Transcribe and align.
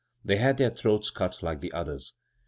They 0.25 0.37
had 0.37 0.57
their 0.57 0.71
throats 0.71 1.11
cut 1.11 1.43
like 1.43 1.61
the 1.61 1.71
others. 1.73 2.15